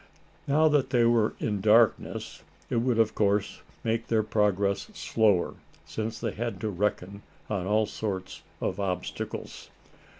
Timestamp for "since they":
5.85-6.31